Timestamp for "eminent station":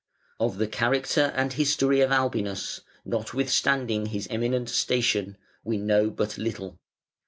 4.31-5.37